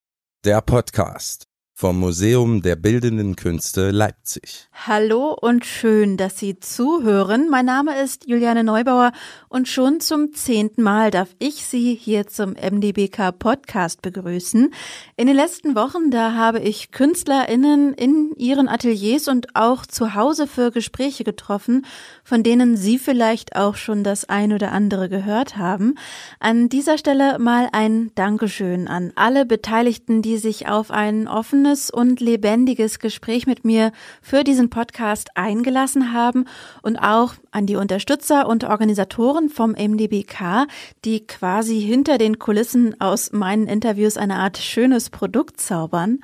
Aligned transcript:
der 0.46 0.62
Podcast 0.62 1.49
vom 1.80 1.98
Museum 1.98 2.60
der 2.60 2.76
Bildenden 2.76 3.36
Künste 3.36 3.90
Leipzig. 3.90 4.68
Hallo 4.86 5.34
und 5.40 5.64
schön, 5.64 6.18
dass 6.18 6.38
Sie 6.38 6.60
zuhören. 6.60 7.48
Mein 7.48 7.64
Name 7.64 7.98
ist 8.02 8.28
Juliane 8.28 8.64
Neubauer 8.64 9.12
und 9.48 9.66
schon 9.66 10.00
zum 10.00 10.34
zehnten 10.34 10.82
Mal 10.82 11.10
darf 11.10 11.30
ich 11.38 11.64
Sie 11.64 11.94
hier 11.94 12.26
zum 12.26 12.50
MDBK 12.52 13.32
Podcast 13.38 14.02
begrüßen. 14.02 14.74
In 15.16 15.26
den 15.26 15.34
letzten 15.34 15.74
Wochen, 15.74 16.10
da 16.10 16.34
habe 16.34 16.60
ich 16.60 16.90
KünstlerInnen 16.90 17.94
in 17.94 18.34
ihren 18.36 18.68
Ateliers 18.68 19.26
und 19.28 19.56
auch 19.56 19.86
zu 19.86 20.14
Hause 20.14 20.46
für 20.46 20.72
Gespräche 20.72 21.24
getroffen, 21.24 21.86
von 22.24 22.42
denen 22.42 22.76
Sie 22.76 22.98
vielleicht 22.98 23.56
auch 23.56 23.76
schon 23.76 24.04
das 24.04 24.26
ein 24.28 24.52
oder 24.52 24.72
andere 24.72 25.08
gehört 25.08 25.56
haben. 25.56 25.94
An 26.40 26.68
dieser 26.68 26.98
Stelle 26.98 27.38
mal 27.38 27.70
ein 27.72 28.10
Dankeschön 28.16 28.86
an 28.86 29.12
alle 29.14 29.46
Beteiligten, 29.46 30.20
die 30.20 30.36
sich 30.36 30.68
auf 30.68 30.90
ein 30.90 31.26
offenes 31.70 31.90
und 31.90 32.20
lebendiges 32.20 32.98
Gespräch 32.98 33.46
mit 33.46 33.64
mir 33.64 33.92
für 34.22 34.42
diesen 34.42 34.70
Podcast 34.70 35.28
eingelassen 35.36 36.12
haben 36.12 36.46
und 36.82 36.96
auch 36.96 37.34
an 37.52 37.66
die 37.66 37.76
Unterstützer 37.76 38.48
und 38.48 38.64
Organisatoren 38.64 39.48
vom 39.48 39.72
MDBK, 39.72 40.66
die 41.04 41.26
quasi 41.26 41.80
hinter 41.80 42.18
den 42.18 42.38
Kulissen 42.38 43.00
aus 43.00 43.32
meinen 43.32 43.66
Interviews 43.68 44.16
eine 44.16 44.36
Art 44.36 44.58
schönes 44.58 45.10
Produkt 45.10 45.60
zaubern. 45.60 46.18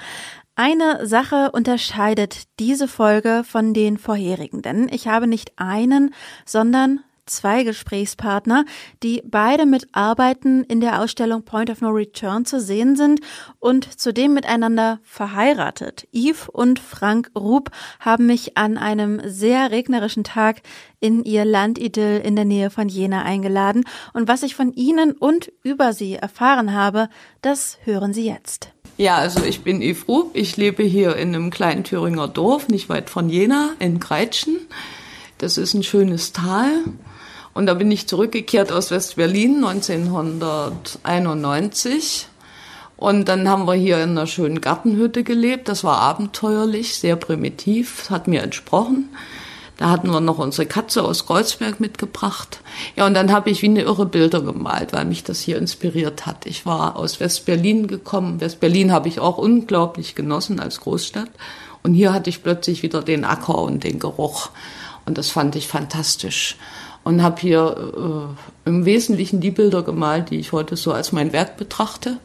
Eine 0.57 1.07
Sache 1.07 1.51
unterscheidet 1.53 2.45
diese 2.59 2.89
Folge 2.89 3.45
von 3.47 3.73
den 3.73 3.99
vorherigen, 3.99 4.63
denn 4.63 4.89
ich 4.91 5.07
habe 5.07 5.27
nicht 5.27 5.53
einen, 5.57 6.13
sondern 6.45 7.01
zwei 7.27 7.65
Gesprächspartner, 7.65 8.65
die 9.03 9.23
beide 9.25 9.67
mit 9.67 9.89
Arbeiten 9.93 10.65
in 10.65 10.81
der 10.81 11.01
Ausstellung 11.03 11.45
Point 11.45 11.71
of 11.71 11.81
No 11.81 11.91
Return 11.91 12.45
zu 12.45 12.61
sehen 12.61 12.97
sind 12.97 13.21
und 13.59 14.01
zudem 14.01 14.35
miteinander 14.35 15.01
verheiratet. 15.03 16.09
Yves 16.13 16.49
und 16.49 16.79
Frank 16.79 17.31
Rupp 17.37 17.71
haben 18.01 18.27
mich 18.27 18.57
an 18.57 18.79
einem 18.79 19.21
sehr 19.25 19.71
regnerischen 19.71 20.25
Tag 20.25 20.63
in 21.01 21.25
ihr 21.25 21.45
Landidyll 21.45 22.23
in 22.25 22.37
der 22.37 22.45
Nähe 22.45 22.71
von 22.71 22.89
Jena 22.89 23.23
eingeladen 23.23 23.85
und 24.13 24.29
was 24.29 24.43
ich 24.43 24.55
von 24.55 24.73
ihnen 24.73 25.13
und 25.13 25.53
über 25.63 25.93
sie 25.93 26.15
erfahren 26.15 26.73
habe, 26.73 27.09
das 27.43 27.79
hören 27.85 28.13
Sie 28.13 28.27
jetzt. 28.27 28.71
Ja, 28.99 29.17
also 29.17 29.45
ich 29.45 29.63
bin 29.63 29.83
Yves 29.83 30.09
Rupp. 30.09 30.31
Ich 30.35 30.57
lebe 30.57 30.83
hier 30.83 31.17
in 31.17 31.35
einem 31.35 31.51
kleinen 31.51 31.85
Thüringer 31.85 32.29
Dorf, 32.29 32.69
nicht 32.69 32.89
weit 32.89 33.11
von 33.11 33.29
Jena, 33.29 33.73
in 33.79 34.01
Greitschen. 34.01 34.57
Das 35.39 35.59
ist 35.59 35.75
ein 35.75 35.83
schönes 35.83 36.33
Tal. 36.33 36.71
Und 37.57 37.65
da 37.65 37.73
bin 37.73 37.91
ich 37.91 38.07
zurückgekehrt 38.07 38.71
aus 38.71 38.91
West-Berlin 38.91 39.65
1991. 39.65 42.29
Und 42.99 43.31
dann 43.31 43.49
haben 43.49 43.67
wir 43.67 43.73
hier 43.73 43.97
in 43.97 44.11
einer 44.11 44.27
schönen 44.27 44.61
Gartenhütte 44.61 45.25
gelebt. 45.25 45.69
Das 45.69 45.83
war 45.83 46.01
abenteuerlich, 46.01 46.97
sehr 46.97 47.17
primitiv, 47.17 48.11
hat 48.11 48.29
mir 48.29 48.43
entsprochen. 48.43 49.09
Da 49.79 49.89
hatten 49.89 50.11
wir 50.11 50.21
noch 50.21 50.37
unsere 50.37 50.67
Katze 50.67 51.03
aus 51.03 51.25
Kreuzberg 51.25 51.81
mitgebracht. 51.81 52.61
Ja, 52.95 53.07
und 53.07 53.15
dann 53.15 53.33
habe 53.33 53.49
ich 53.49 53.63
wie 53.63 53.71
eine 53.71 53.85
irre 53.85 54.05
Bilder 54.05 54.43
gemalt, 54.43 54.93
weil 54.93 55.07
mich 55.07 55.25
das 55.25 55.41
hier 55.41 55.57
inspiriert 55.57 56.27
hat. 56.27 56.45
Ich 56.45 56.67
war 56.67 56.97
aus 56.97 57.21
West-Berlin 57.21 57.87
gekommen. 57.87 58.43
West-Berlin 58.43 58.93
habe 58.93 59.09
ich 59.09 59.19
auch 59.19 59.39
unglaublich 59.39 60.15
genossen 60.15 60.61
als 60.61 60.81
Großstadt. 60.81 61.31
Und 61.83 61.95
hier 61.95 62.13
hatte 62.13 62.29
ich 62.29 62.43
plötzlich 62.43 62.83
wieder 62.83 63.01
den 63.01 63.25
Acker 63.25 63.57
und 63.57 63.83
den 63.83 63.99
Geruch. 63.99 64.51
Und 65.07 65.17
das 65.17 65.31
fand 65.31 65.57
ich 65.57 65.69
fantastisch 65.69 66.57
und 67.07 67.23
habe 67.23 67.41
hier 67.41 68.35
äh, 68.67 68.69
im 68.69 68.85
Wesentlichen 68.85 69.41
die 69.41 69.53
Bilder 69.53 69.85
gemalt, 69.85 70.31
die 70.31 70.41
ich 70.41 70.51
heute 70.51 70.75
so 70.75 70.93
als 70.93 71.13
mein 71.13 71.33
Werk 71.33 71.57
betrachte. 71.57 72.19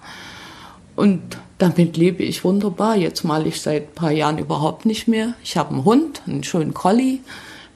Und 0.96 1.22
damit 1.60 1.98
lebe 1.98 2.24
ich 2.24 2.44
wunderbar. 2.44 2.96
Jetzt 2.96 3.24
male 3.24 3.48
ich 3.48 3.62
seit 3.62 3.90
ein 3.90 3.94
paar 3.94 4.10
Jahren 4.10 4.40
überhaupt 4.40 4.88
nicht 4.88 5.08
mehr. 5.08 5.36
Ich 5.44 5.56
habe 5.56 5.76
einen 5.76 5.86
Hund, 5.86 6.24
einen 6.26 6.44
schönen 6.44 6.74
Collie. 6.74 7.20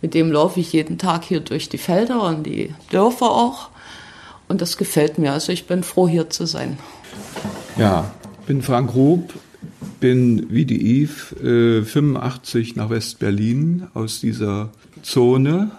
Mit 0.01 0.15
dem 0.15 0.31
laufe 0.31 0.59
ich 0.59 0.73
jeden 0.73 0.97
Tag 0.97 1.23
hier 1.23 1.41
durch 1.41 1.69
die 1.69 1.77
Felder 1.77 2.23
und 2.23 2.43
die 2.43 2.73
Dörfer 2.89 3.29
auch. 3.29 3.69
Und 4.47 4.61
das 4.61 4.75
gefällt 4.75 5.19
mir. 5.19 5.31
Also 5.31 5.51
ich 5.51 5.67
bin 5.67 5.83
froh, 5.83 6.07
hier 6.07 6.31
zu 6.31 6.47
sein. 6.47 6.79
Ja, 7.77 8.11
bin 8.47 8.63
Frank 8.63 8.95
Rupp, 8.95 9.31
bin 9.99 10.47
wie 10.49 10.65
die 10.65 11.03
Yves 11.03 11.33
äh, 11.33 11.83
85 11.83 12.75
nach 12.75 12.89
West-Berlin 12.89 13.89
aus 13.93 14.21
dieser 14.21 14.69
Zone 15.03 15.69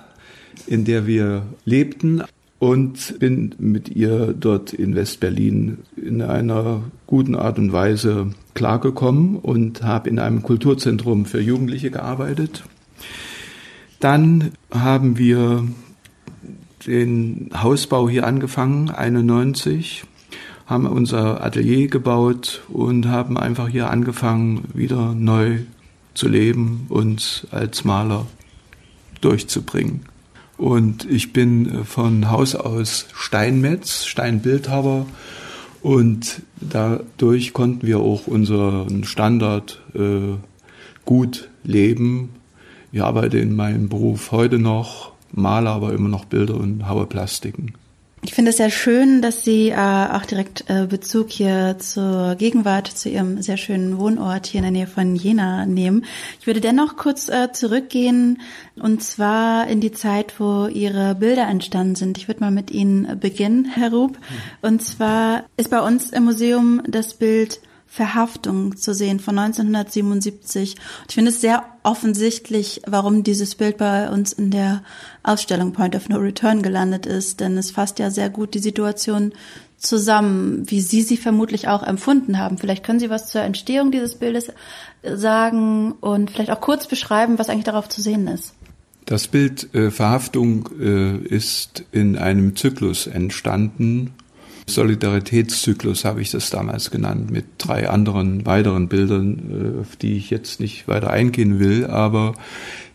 in 0.67 0.85
der 0.85 1.07
wir 1.07 1.43
lebten 1.65 2.23
und 2.59 3.19
bin 3.19 3.55
mit 3.59 3.89
ihr 3.91 4.33
dort 4.33 4.73
in 4.73 4.95
Westberlin 4.95 5.79
in 5.97 6.23
einer 6.23 6.83
guten 7.07 7.35
Art 7.35 7.59
und 7.59 7.73
Weise 7.73 8.31
klargekommen 8.55 9.37
und 9.37 9.83
habe 9.83 10.09
in 10.09 10.19
einem 10.19 10.43
Kulturzentrum 10.43 11.27
für 11.27 11.41
Jugendliche 11.41 11.91
gearbeitet. 11.91 12.65
Dann 14.01 14.53
haben 14.71 15.19
wir 15.19 15.67
den 16.87 17.51
Hausbau 17.55 18.09
hier 18.09 18.27
angefangen, 18.27 18.91
91, 18.91 20.05
haben 20.67 20.87
unser 20.87 21.45
Atelier 21.45 21.89
gebaut 21.89 22.63
und 22.69 23.07
haben 23.07 23.39
einfach 23.39 23.69
hier 23.69 23.91
angefangen, 23.91 24.65
wieder 24.75 25.15
neu 25.15 25.59
zu 26.15 26.29
leben 26.29 26.87
und 26.89 27.47
als 27.51 27.85
Maler 27.85 28.27
durchzubringen. 29.21 30.01
Und 30.57 31.05
ich 31.11 31.33
bin 31.33 31.81
äh, 31.81 31.85
von 31.85 32.31
Haus 32.31 32.55
aus 32.55 33.07
Steinmetz, 33.15 34.05
Steinbildhauer. 34.07 35.07
Und 35.83 36.43
dadurch 36.61 37.53
konnten 37.53 37.87
wir 37.87 38.01
auch 38.01 38.27
unseren 38.27 39.05
Standard 39.05 39.81
äh, 39.95 40.37
gut 41.05 41.49
leben. 41.63 42.31
Ich 42.93 43.03
arbeite 43.03 43.39
in 43.39 43.55
meinem 43.55 43.89
Beruf 43.89 44.33
heute 44.33 44.59
noch, 44.59 45.13
male 45.33 45.71
aber 45.71 45.93
immer 45.93 46.09
noch 46.09 46.25
Bilder 46.25 46.55
und 46.55 46.89
haue 46.89 47.07
Plastiken. 47.07 47.75
Ich 48.27 48.35
finde 48.35 48.51
es 48.51 48.57
sehr 48.57 48.71
schön, 48.71 49.23
dass 49.23 49.45
Sie 49.45 49.69
äh, 49.69 49.77
auch 49.77 50.27
direkt 50.27 50.65
äh, 50.67 50.87
Bezug 50.87 51.31
hier 51.31 51.77
zur 51.79 52.35
Gegenwart, 52.35 52.89
zu 52.89 53.09
Ihrem 53.09 53.41
sehr 53.41 53.57
schönen 53.57 53.99
Wohnort 53.99 54.47
hier 54.47 54.59
in 54.59 54.65
der 54.65 54.73
Nähe 54.73 54.89
von 54.89 55.15
Jena 55.15 55.65
nehmen. 55.65 56.05
Ich 56.41 56.49
würde 56.49 56.61
dennoch 56.61 56.97
kurz 56.97 57.29
äh, 57.29 57.53
zurückgehen 57.53 58.41
und 58.75 59.01
zwar 59.01 59.69
in 59.69 59.81
die 59.81 59.93
Zeit, 59.93 60.41
wo 60.41 60.67
Ihre 60.67 61.15
Bilder 61.15 61.47
entstanden 61.47 61.95
sind. 61.95 62.19
Ich 62.19 62.27
würde 62.27 62.41
mal 62.41 62.51
mit 62.51 62.73
Ihnen 62.73 63.21
beginnen, 63.21 63.65
Herr 63.65 63.93
Rub. 63.93 64.19
Und 64.61 64.83
zwar 64.83 65.45
ist 65.57 65.71
bei 65.71 65.81
uns 65.81 66.11
im 66.11 66.25
Museum 66.25 66.83
das 66.85 67.15
Bild 67.15 67.61
Verhaftung 67.87 68.77
zu 68.77 68.95
sehen 68.95 69.21
von 69.21 69.39
1977. 69.39 70.77
Ich 71.09 71.15
finde 71.15 71.31
es 71.31 71.41
sehr 71.41 71.65
offensichtlich, 71.83 72.83
warum 72.87 73.23
dieses 73.23 73.55
Bild 73.55 73.79
bei 73.79 74.11
uns 74.11 74.33
in 74.33 74.51
der 74.51 74.83
Ausstellung 75.23 75.73
Point 75.73 75.97
of 75.97 76.09
No 76.09 76.19
Return 76.19 76.63
gelandet 76.63 77.07
ist, 77.07 77.41
denn 77.41 77.57
es 77.57 77.71
fasst 77.71 77.99
ja 77.99 78.11
sehr 78.11 78.29
gut 78.29 78.55
die 78.55 78.59
Situation 78.59 79.33
zusammen, 79.79 80.69
wie 80.71 80.81
Sie 80.81 81.03
sie 81.03 81.17
vermutlich 81.17 81.69
auch 81.69 81.83
empfunden 81.83 82.39
haben. 82.39 82.59
Vielleicht 82.59 82.85
können 82.85 83.01
Sie 83.01 83.11
was 83.11 83.29
zur 83.29 83.43
Entstehung 83.43 83.91
dieses 83.91 84.17
Bildes 84.17 84.53
sagen 85.03 85.93
und 85.93 86.31
vielleicht 86.31 86.51
auch 86.51 86.61
kurz 86.61 86.87
beschreiben, 86.87 87.39
was 87.39 87.49
eigentlich 87.49 87.65
darauf 87.65 87.89
zu 87.89 88.03
sehen 88.03 88.27
ist. 88.27 88.55
Das 89.05 89.29
Bild 89.29 89.73
äh, 89.75 89.91
Verhaftung 89.93 90.69
äh, 90.81 91.17
ist 91.19 91.85
in 91.93 92.19
einem 92.19 92.57
Zyklus 92.57 93.07
entstanden 93.07 94.15
Solidaritätszyklus 94.69 96.05
habe 96.05 96.21
ich 96.23 96.33
das 96.33 96.51
damals 96.51 96.91
genannt, 96.91 97.31
mit 97.31 97.45
drei 97.59 97.89
anderen 97.89 98.45
weiteren 98.47 98.89
Bildern, 98.89 99.77
äh, 99.77 99.81
auf 99.81 99.97
die 99.97 100.17
ich 100.17 100.31
jetzt 100.31 100.61
nicht 100.61 100.89
weiter 100.89 101.11
eingehen 101.11 101.61
will. 101.61 101.87
Aber 101.87 102.35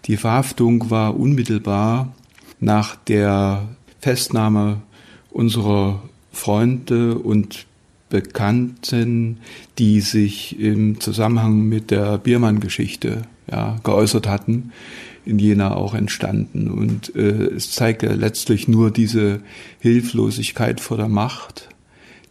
die 0.06 0.18
Verhaftung 0.18 0.90
war 0.90 1.18
unmittelbar 1.18 2.14
nach 2.60 2.96
der 2.96 3.70
Festnahme 4.00 4.82
unserer 5.32 6.02
Freunde 6.32 7.18
und 7.18 7.66
Bekannten, 8.10 9.38
die 9.78 10.02
sich 10.02 10.60
im 10.60 11.00
Zusammenhang 11.00 11.62
mit 11.62 11.92
der 11.92 12.18
Biermann-Geschichte 12.18 13.22
ja, 13.50 13.80
geäußert 13.84 14.28
hatten 14.28 14.74
in 15.26 15.40
Jena 15.40 15.76
auch 15.76 15.94
entstanden. 15.94 16.70
Und 16.70 17.16
äh, 17.16 17.48
es 17.56 17.72
zeigt 17.72 18.04
ja 18.04 18.14
letztlich 18.14 18.68
nur 18.68 18.92
diese 18.92 19.42
Hilflosigkeit 19.80 20.80
vor 20.80 20.98
der 20.98 21.10
Macht, 21.10 21.70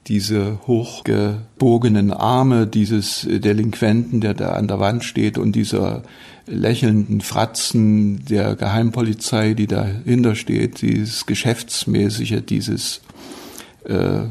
diese 0.06 0.58
hochgebogenen 0.66 2.12
Arme 2.12 2.66
dieses 2.66 3.26
Delinquenten, 3.30 4.20
der 4.20 4.34
da 4.34 4.50
an 4.52 4.66
der 4.66 4.80
Wand 4.80 5.04
steht 5.04 5.38
und 5.38 5.54
dieser 5.54 6.02
lächelnden 6.46 7.20
Fratzen 7.20 8.24
der 8.24 8.56
Geheimpolizei, 8.56 9.54
die 9.54 9.66
dahinter 9.66 10.34
steht, 10.34 10.82
dieses 10.82 11.26
Geschäftsmäßige, 11.26 12.42
dieses 12.44 13.02
äh, 13.84 14.22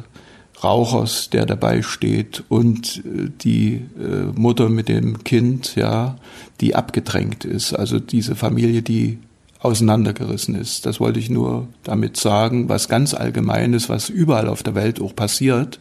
Rauchers, 0.63 1.29
der 1.29 1.45
dabei 1.45 1.81
steht 1.81 2.43
und 2.49 3.03
äh, 3.05 3.29
die 3.41 3.81
äh, 3.97 4.31
Mutter 4.35 4.69
mit 4.69 4.89
dem 4.89 5.23
Kind, 5.23 5.75
ja, 5.75 6.17
die 6.61 6.75
abgedrängt 6.75 7.45
ist. 7.45 7.73
Also 7.73 7.99
diese 7.99 8.35
Familie, 8.35 8.81
die 8.81 9.19
auseinandergerissen 9.59 10.55
ist. 10.55 10.85
Das 10.85 10.99
wollte 10.99 11.19
ich 11.19 11.29
nur 11.29 11.67
damit 11.83 12.17
sagen, 12.17 12.69
was 12.69 12.87
ganz 12.87 13.13
Allgemeines, 13.13 13.89
was 13.89 14.09
überall 14.09 14.47
auf 14.47 14.63
der 14.63 14.75
Welt 14.75 15.01
auch 15.01 15.15
passiert 15.15 15.79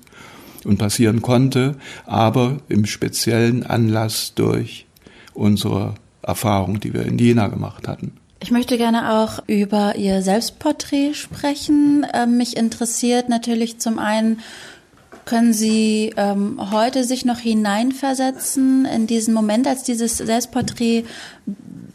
und 0.65 0.79
passieren 0.79 1.23
konnte, 1.23 1.77
aber 2.05 2.59
im 2.69 2.87
speziellen 2.87 3.65
Anlass 3.65 4.35
durch 4.35 4.87
unsere 5.33 5.95
Erfahrung, 6.23 6.81
die 6.81 6.93
wir 6.93 7.03
in 7.03 7.19
Jena 7.19 7.47
gemacht 7.47 7.87
hatten. 7.87 8.13
Ich 8.41 8.51
möchte 8.51 8.79
gerne 8.79 9.15
auch 9.15 9.41
über 9.47 9.97
Ihr 9.97 10.23
Selbstporträt 10.23 11.15
sprechen. 11.15 12.07
Ähm, 12.15 12.37
mich 12.37 12.57
interessiert 12.57 13.29
natürlich 13.29 13.79
zum 13.79 13.99
einen, 13.99 14.41
können 15.25 15.53
Sie 15.53 16.15
ähm, 16.17 16.71
heute 16.71 17.05
sich 17.05 17.27
noch 17.27 17.39
hineinversetzen 17.39 18.87
in 18.87 19.07
diesen 19.07 19.35
Moment, 19.35 19.67
als 19.67 19.83
dieses 19.83 20.17
Selbstporträt 20.17 21.05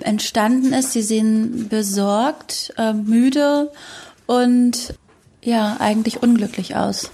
entstanden 0.04 0.74
ist? 0.74 0.92
Sie 0.92 1.02
sehen 1.02 1.68
besorgt, 1.70 2.74
äh, 2.78 2.94
müde 2.94 3.72
und 4.28 4.94
ja, 5.42 5.78
eigentlich 5.80 6.22
unglücklich 6.22 6.76
aus. 6.76 7.10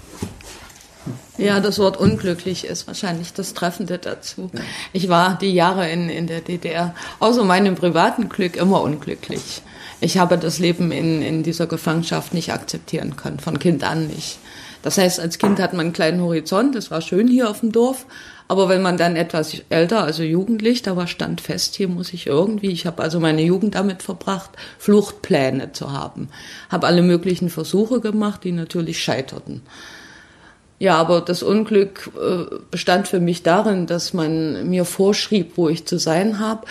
Ja, 1.40 1.62
das 1.62 1.80
Wort 1.80 1.96
unglücklich 1.96 2.66
ist 2.66 2.86
wahrscheinlich 2.88 3.32
das 3.32 3.54
Treffende 3.54 3.98
dazu. 3.98 4.52
Ich 4.92 5.08
war 5.08 5.38
die 5.38 5.54
Jahre 5.54 5.90
in, 5.90 6.10
in 6.10 6.28
der 6.28 6.42
DDR, 6.42 6.94
außer 7.20 7.46
meinem 7.46 7.76
privaten 7.76 8.28
Glück, 8.28 8.58
immer 8.58 8.82
unglücklich. 8.82 9.62
Ich 10.02 10.18
habe 10.18 10.38
das 10.38 10.60
Leben 10.60 10.92
in, 10.92 11.22
in 11.22 11.44
dieser 11.44 11.66
Gefangenschaft 11.66 12.34
nicht 12.34 12.52
akzeptieren 12.52 13.16
können, 13.16 13.40
von 13.40 13.58
Kind 13.58 13.86
an 13.86 14.08
nicht. 14.08 14.38
Das 14.84 14.98
heißt, 14.98 15.20
als 15.20 15.38
Kind 15.38 15.60
hat 15.60 15.74
man 15.74 15.88
einen 15.88 15.94
kleinen 15.94 16.22
Horizont, 16.22 16.76
es 16.76 16.92
war 16.92 17.02
schön 17.02 17.28
hier 17.28 17.50
auf 17.50 17.62
dem 17.62 17.72
Dorf, 17.72 18.06
aber 18.50 18.68
wenn 18.68 18.82
man 18.82 18.98
dann 18.98 19.16
etwas 19.16 19.62
älter, 19.70 20.04
also 20.04 20.24
jugendlich, 20.24 20.82
da 20.82 20.98
war 20.98 21.08
stand 21.08 21.40
fest, 21.40 21.76
hier 21.76 21.88
muss 21.88 22.14
ich 22.14 22.28
irgendwie, 22.28 22.72
ich 22.72 22.86
habe 22.86 23.02
also 23.02 23.20
meine 23.20 23.44
Jugend 23.44 23.76
damit 23.76 24.04
verbracht, 24.04 24.52
Fluchtpläne 24.78 25.72
zu 25.72 25.92
haben. 25.94 26.30
Habe 26.70 26.88
alle 26.88 27.02
möglichen 27.02 27.50
Versuche 27.50 28.02
gemacht, 28.02 28.44
die 28.44 28.52
natürlich 28.52 29.04
scheiterten. 29.04 29.62
Ja, 30.80 30.96
aber 30.96 31.20
das 31.20 31.44
Unglück 31.44 32.10
äh, 32.16 32.56
bestand 32.72 33.10
für 33.10 33.20
mich 33.20 33.44
darin, 33.44 33.86
dass 33.86 34.14
man 34.14 34.70
mir 34.70 34.86
vorschrieb, 34.86 35.58
wo 35.58 35.68
ich 35.68 35.86
zu 35.86 36.00
sein 36.00 36.40
habe. 36.40 36.66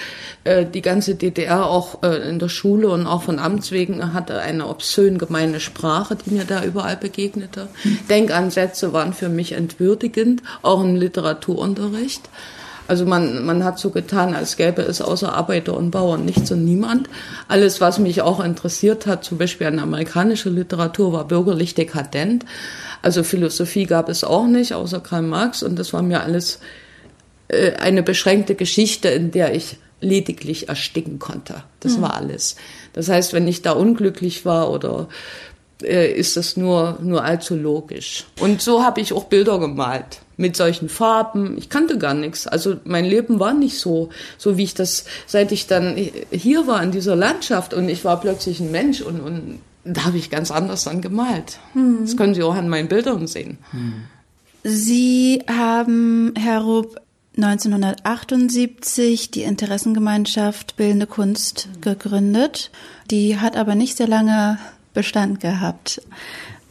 Äh, 0.45 0.65
die 0.65 0.81
ganze 0.81 1.15
DDR 1.15 1.67
auch 1.67 2.03
äh, 2.03 2.27
in 2.27 2.39
der 2.39 2.49
Schule 2.49 2.89
und 2.89 3.07
auch 3.07 3.25
von 3.25 3.39
Amts 3.39 3.71
wegen 3.71 4.15
hatte 4.15 4.41
eine 4.41 4.67
obszön 4.67 5.19
gemeine 5.19 5.61
Sprache, 5.61 6.17
die 6.17 6.31
mir 6.31 6.45
da 6.45 6.65
überall 6.65 6.97
begegnete. 6.97 7.69
Denkansätze 8.09 8.95
waren 8.95 9.13
für 9.13 9.29
mich 9.29 9.53
entwürdigend, 9.53 10.43
auch 10.63 10.83
im 10.83 10.97
Literaturunterricht. 10.97 12.31
Also 12.88 13.05
man, 13.05 13.44
man 13.44 13.64
hat 13.64 13.79
so 13.79 13.90
getan, 13.90 14.35
als 14.35 14.56
gäbe 14.56 14.81
es 14.81 15.02
außer 15.02 15.35
Arbeiter 15.35 15.76
und 15.76 15.90
Bauern 15.90 16.25
nichts 16.25 16.50
und 16.50 16.64
niemand. 16.64 17.08
Alles, 17.46 17.82
was 17.82 17.99
mich 17.99 18.23
auch 18.23 18.40
interessiert 18.40 19.06
hat, 19.06 19.25
zum 19.25 19.37
Beispiel 19.37 19.67
eine 19.67 19.82
amerikanische 19.82 20.49
Literatur, 20.49 21.12
war 21.12 21.29
bürgerlich 21.29 21.75
dekadent. 21.75 22.46
Also 23.02 23.23
Philosophie 23.25 23.85
gab 23.85 24.08
es 24.08 24.25
auch 24.25 24.46
nicht, 24.46 24.73
außer 24.73 25.00
Karl 25.00 25.20
Marx. 25.20 25.62
Und 25.62 25.79
das 25.79 25.93
war 25.93 26.00
mir 26.02 26.23
alles 26.23 26.61
äh, 27.49 27.75
eine 27.75 28.02
beschränkte 28.02 28.55
Geschichte, 28.55 29.08
in 29.08 29.32
der 29.32 29.55
ich 29.55 29.76
lediglich 30.00 30.70
ersticken 30.70 31.19
konnte. 31.19 31.64
Das 31.81 31.99
mhm. 31.99 32.02
war 32.02 32.14
alles. 32.14 32.56
Das 32.94 33.11
heißt, 33.11 33.35
wenn 33.35 33.46
ich 33.46 33.61
da 33.61 33.73
unglücklich 33.73 34.46
war 34.46 34.70
oder 34.70 35.08
äh, 35.82 36.11
ist 36.11 36.38
das 36.38 36.56
nur, 36.56 36.99
nur 37.02 37.23
allzu 37.23 37.55
logisch. 37.55 38.25
Und 38.40 38.62
so 38.62 38.82
habe 38.82 39.02
ich 39.02 39.12
auch 39.12 39.25
Bilder 39.25 39.58
gemalt 39.58 40.23
mit 40.38 40.56
solchen 40.56 40.88
Farben. 40.88 41.58
Ich 41.58 41.69
kannte 41.69 41.99
gar 41.99 42.14
nichts. 42.14 42.46
Also 42.46 42.76
mein 42.85 43.05
Leben 43.05 43.38
war 43.38 43.52
nicht 43.52 43.79
so, 43.79 44.08
so 44.38 44.56
wie 44.56 44.64
ich 44.64 44.73
das, 44.73 45.05
seit 45.26 45.52
ich 45.52 45.67
dann 45.67 45.96
hier 46.31 46.67
war 46.67 46.82
in 46.82 46.93
dieser 46.93 47.17
Landschaft 47.17 47.75
und 47.75 47.90
ich 47.90 48.05
war 48.05 48.19
plötzlich 48.20 48.61
ein 48.61 48.70
Mensch 48.70 49.02
und, 49.02 49.20
und 49.20 49.58
da 49.85 50.05
habe 50.05 50.17
ich 50.17 50.31
ganz 50.31 50.50
anders 50.50 50.85
dann 50.85 51.02
gemalt. 51.02 51.58
Hm. 51.75 51.99
Das 52.02 52.17
können 52.17 52.35
Sie 52.35 52.43
auch 52.43 52.55
an 52.55 52.69
meinen 52.69 52.88
Bildern 52.88 53.26
sehen. 53.26 53.58
Hm. 53.73 54.05
Sie 54.62 55.43
haben, 55.49 56.32
Herr 56.37 56.61
Rupp, 56.61 57.00
1978 57.37 59.31
die 59.31 59.43
Interessengemeinschaft 59.43 60.76
Bildende 60.76 61.06
Kunst 61.06 61.69
gegründet. 61.81 62.70
Die 63.11 63.38
hat 63.38 63.56
aber 63.56 63.75
nicht 63.75 63.96
sehr 63.96 64.08
lange 64.08 64.58
Bestand 64.94 65.40
gehabt. 65.40 66.02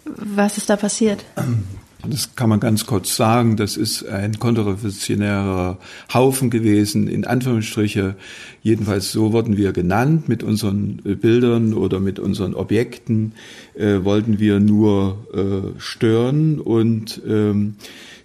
Was 0.06 0.58
ist 0.58 0.70
da 0.70 0.78
passiert? 0.78 1.24
Das 2.06 2.36
kann 2.36 2.50
man 2.50 2.60
ganz 2.60 2.86
kurz 2.86 3.16
sagen. 3.16 3.58
Das 3.58 3.76
ist 3.76 4.06
ein 4.06 4.38
konterrevolutionärer 4.38 5.80
Haufen 6.14 6.50
gewesen, 6.50 7.08
in 7.08 7.26
Anführungsstriche. 7.26 8.16
Jedenfalls 8.62 9.12
so 9.12 9.34
wurden 9.34 9.58
wir 9.58 9.74
genannt 9.74 10.30
mit 10.30 10.44
unseren 10.44 11.02
äh, 11.06 11.16
Bildern 11.16 11.74
oder 11.74 12.00
mit 12.00 12.20
unseren 12.20 12.54
Objekten. 12.54 13.34
Äh, 13.76 14.04
wollten 14.04 14.40
wir 14.40 14.60
nur 14.60 15.28
äh, 15.34 15.80
stören 15.80 16.60
und 16.60 17.22
ähm, 17.28 17.76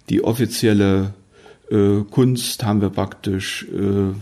die 0.09 0.23
offizielle 0.23 1.13
äh, 1.71 2.01
Kunst 2.09 2.63
haben 2.63 2.81
wir 2.81 2.89
praktisch, 2.89 3.65
äh, 3.73 4.13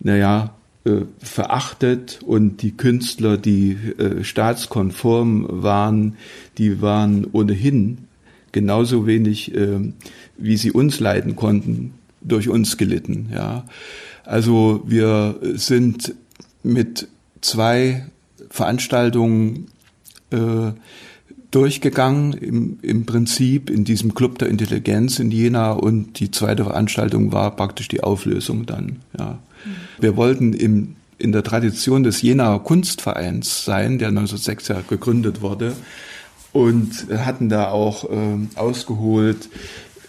naja, 0.00 0.54
äh, 0.84 1.02
verachtet 1.18 2.20
und 2.24 2.62
die 2.62 2.74
Künstler, 2.74 3.36
die 3.36 3.72
äh, 3.98 4.24
staatskonform 4.24 5.46
waren, 5.50 6.16
die 6.56 6.80
waren 6.80 7.26
ohnehin 7.30 8.06
genauso 8.52 9.06
wenig, 9.06 9.54
äh, 9.54 9.92
wie 10.36 10.56
sie 10.56 10.72
uns 10.72 11.00
leiden 11.00 11.36
konnten, 11.36 11.94
durch 12.20 12.48
uns 12.48 12.76
gelitten. 12.76 13.30
Ja, 13.32 13.64
also 14.24 14.82
wir 14.86 15.40
sind 15.54 16.14
mit 16.62 17.08
zwei 17.40 18.06
Veranstaltungen 18.50 19.68
äh, 20.30 20.72
durchgegangen 21.50 22.34
im, 22.34 22.78
im 22.82 23.06
Prinzip 23.06 23.70
in 23.70 23.84
diesem 23.84 24.14
Club 24.14 24.38
der 24.38 24.48
Intelligenz 24.48 25.18
in 25.18 25.30
Jena 25.30 25.72
und 25.72 26.20
die 26.20 26.30
zweite 26.30 26.64
Veranstaltung 26.64 27.32
war 27.32 27.56
praktisch 27.56 27.88
die 27.88 28.02
Auflösung 28.02 28.66
dann. 28.66 29.00
Ja. 29.18 29.38
Mhm. 29.64 29.70
Wir 30.02 30.16
wollten 30.16 30.52
im, 30.52 30.96
in 31.18 31.32
der 31.32 31.42
Tradition 31.42 32.02
des 32.02 32.22
Jenaer 32.22 32.62
Kunstvereins 32.62 33.64
sein, 33.64 33.98
der 33.98 34.08
1906 34.08 34.68
ja 34.68 34.82
gegründet 34.86 35.40
wurde 35.40 35.74
und 36.52 37.06
hatten 37.10 37.48
da 37.48 37.70
auch 37.70 38.04
äh, 38.10 38.38
ausgeholt, 38.56 39.48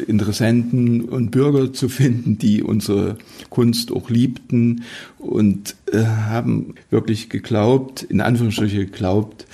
Interessenten 0.07 1.01
und 1.01 1.31
Bürger 1.31 1.73
zu 1.73 1.89
finden, 1.89 2.37
die 2.37 2.63
unsere 2.63 3.17
Kunst 3.49 3.91
auch 3.91 4.09
liebten 4.09 4.83
und 5.19 5.75
äh, 5.91 6.03
haben 6.03 6.75
wirklich 6.89 7.29
geglaubt, 7.29 8.03
in 8.03 8.21
Anführungsstrichen 8.21 8.79
geglaubt, 8.79 9.45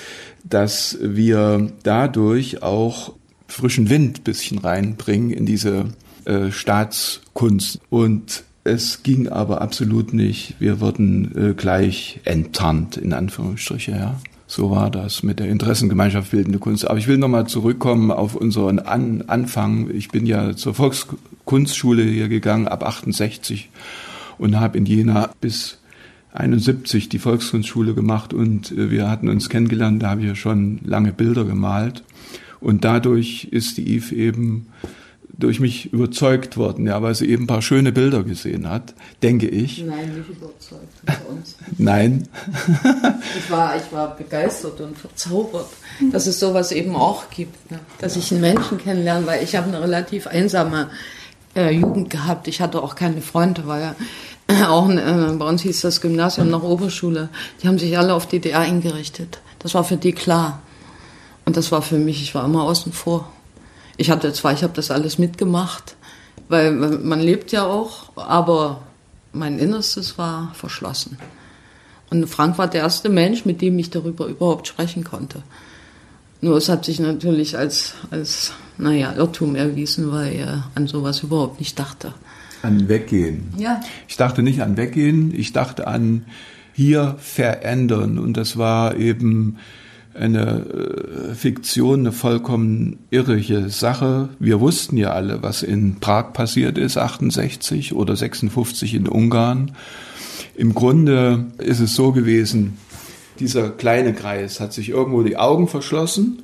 dass 0.43 0.97
wir 1.01 1.71
dadurch 1.83 2.63
auch 2.63 3.13
frischen 3.47 3.89
Wind 3.89 4.23
bisschen 4.23 4.59
reinbringen 4.59 5.31
in 5.31 5.45
diese 5.45 5.85
äh, 6.25 6.51
Staatskunst. 6.51 7.79
Und 7.89 8.43
es 8.63 9.03
ging 9.03 9.29
aber 9.29 9.61
absolut 9.61 10.13
nicht. 10.13 10.55
Wir 10.59 10.79
wurden 10.79 11.51
äh, 11.51 11.53
gleich 11.53 12.19
enttarnt, 12.25 12.97
in 12.97 13.13
Anführungsstriche, 13.13 13.91
ja. 13.91 14.19
So 14.49 14.71
war 14.71 14.89
das 14.89 15.23
mit 15.23 15.39
der 15.39 15.49
Interessengemeinschaft 15.49 16.31
Bildende 16.31 16.57
Kunst. 16.57 16.89
Aber 16.89 16.97
ich 16.97 17.07
will 17.09 17.17
nochmal 17.17 17.47
zurückkommen 17.47 18.11
auf 18.11 18.33
unseren 18.33 18.79
An 18.79 19.25
Anfang. 19.27 19.89
Ich 19.93 20.07
bin 20.07 20.25
ja 20.25 20.55
zur 20.55 20.73
Volkskunstschule 20.73 22.03
hier 22.03 22.29
gegangen 22.29 22.67
ab 22.67 22.83
68 22.83 23.69
und 24.37 24.57
habe 24.57 24.77
in 24.77 24.85
Jena 24.85 25.31
bis 25.41 25.79
71 26.33 27.09
die 27.09 27.19
Volkskunstschule 27.19 27.93
gemacht 27.93 28.33
und 28.33 28.71
äh, 28.71 28.89
wir 28.89 29.09
hatten 29.09 29.27
uns 29.27 29.49
kennengelernt. 29.49 30.01
Da 30.01 30.11
habe 30.11 30.21
ich 30.21 30.27
ja 30.27 30.35
schon 30.35 30.79
lange 30.85 31.11
Bilder 31.11 31.43
gemalt. 31.43 32.03
Und 32.61 32.85
dadurch 32.85 33.49
ist 33.51 33.77
die 33.77 33.95
Eve 33.95 34.15
eben 34.15 34.67
durch 35.39 35.59
mich 35.59 35.93
überzeugt 35.93 36.57
worden, 36.57 36.87
ja, 36.87 37.01
weil 37.01 37.13
sie 37.13 37.29
eben 37.29 37.43
ein 37.43 37.47
paar 37.47 37.61
schöne 37.61 37.91
Bilder 37.91 38.23
gesehen 38.23 38.67
hat, 38.69 38.95
denke 39.21 39.47
ich. 39.47 39.83
Nein, 39.83 40.15
nicht 40.17 40.29
überzeugt 40.29 40.93
von 41.05 41.15
uns. 41.37 41.55
Nein. 41.77 42.27
ich, 43.37 43.51
war, 43.51 43.75
ich 43.75 43.91
war 43.91 44.15
begeistert 44.15 44.81
und 44.81 44.97
verzaubert, 44.97 45.67
dass 46.11 46.25
es 46.25 46.39
sowas 46.39 46.71
eben 46.71 46.95
auch 46.95 47.29
gibt, 47.29 47.71
ne? 47.71 47.79
dass 47.99 48.15
ich 48.15 48.31
einen 48.31 48.41
Menschen 48.41 48.79
kennenlerne, 48.79 49.27
weil 49.27 49.43
ich 49.43 49.55
habe 49.55 49.67
eine 49.67 49.81
relativ 49.81 50.25
einsame 50.25 50.89
äh, 51.55 51.69
Jugend 51.71 52.09
gehabt. 52.09 52.47
Ich 52.47 52.59
hatte 52.59 52.81
auch 52.81 52.95
keine 52.95 53.21
Freunde, 53.21 53.67
weil 53.67 53.95
ja 54.49 54.69
auch 54.69 54.89
äh, 54.89 55.35
bei 55.37 55.45
uns 55.45 55.61
hieß 55.61 55.81
das 55.81 56.01
Gymnasium 56.01 56.49
nach 56.49 56.63
Oberschule. 56.63 57.29
Die 57.61 57.67
haben 57.67 57.77
sich 57.77 57.95
alle 57.95 58.15
auf 58.15 58.25
DDR 58.25 58.61
eingerichtet. 58.61 59.39
Das 59.59 59.75
war 59.75 59.83
für 59.83 59.97
die 59.97 60.13
klar. 60.13 60.61
Und 61.45 61.57
das 61.57 61.71
war 61.71 61.83
für 61.83 61.97
mich, 61.99 62.23
ich 62.23 62.33
war 62.33 62.43
immer 62.43 62.63
außen 62.63 62.91
vor. 62.91 63.31
Ich 63.97 64.09
hatte 64.09 64.31
zwar, 64.31 64.53
ich 64.53 64.63
habe 64.63 64.73
das 64.73 64.91
alles 64.91 65.17
mitgemacht, 65.17 65.95
weil 66.49 66.71
man 66.71 67.19
lebt 67.19 67.51
ja 67.51 67.65
auch, 67.65 68.15
aber 68.15 68.81
mein 69.33 69.59
Innerstes 69.59 70.17
war 70.17 70.53
verschlossen. 70.53 71.17
Und 72.09 72.27
Frank 72.27 72.57
war 72.57 72.67
der 72.67 72.81
erste 72.81 73.09
Mensch, 73.09 73.45
mit 73.45 73.61
dem 73.61 73.77
ich 73.79 73.89
darüber 73.89 74.27
überhaupt 74.27 74.67
sprechen 74.67 75.03
konnte. 75.03 75.43
Nur 76.39 76.57
es 76.57 76.69
hat 76.69 76.85
sich 76.85 76.99
natürlich 76.99 77.57
als, 77.57 77.95
als 78.11 78.53
naja, 78.77 79.13
Irrtum 79.15 79.55
erwiesen, 79.55 80.11
weil 80.11 80.33
er 80.35 80.69
an 80.75 80.87
sowas 80.87 81.23
überhaupt 81.23 81.59
nicht 81.59 81.77
dachte. 81.79 82.13
An 82.61 82.87
Weggehen. 82.87 83.53
Ja. 83.57 83.81
Ich 84.07 84.17
dachte 84.17 84.43
nicht 84.43 84.61
an 84.61 84.77
Weggehen, 84.77 85.33
ich 85.33 85.53
dachte 85.53 85.87
an 85.87 86.25
hier 86.73 87.15
verändern. 87.19 88.19
Und 88.19 88.37
das 88.37 88.57
war 88.57 88.95
eben 88.95 89.57
eine 90.17 91.29
äh, 91.29 91.33
Fiktion, 91.33 92.01
eine 92.01 92.11
vollkommen 92.11 92.99
irrige 93.09 93.69
Sache. 93.69 94.29
Wir 94.39 94.59
wussten 94.59 94.97
ja 94.97 95.11
alle, 95.11 95.43
was 95.43 95.63
in 95.63 95.99
Prag 95.99 96.33
passiert 96.33 96.77
ist, 96.77 96.97
68 96.97 97.93
oder 97.93 98.15
56 98.15 98.93
in 98.93 99.07
Ungarn. 99.07 99.71
Im 100.55 100.73
Grunde 100.73 101.45
ist 101.59 101.79
es 101.79 101.93
so 101.93 102.11
gewesen, 102.11 102.77
dieser 103.39 103.69
kleine 103.69 104.13
Kreis 104.13 104.59
hat 104.59 104.73
sich 104.73 104.89
irgendwo 104.89 105.21
die 105.21 105.37
Augen 105.37 105.67
verschlossen 105.67 106.43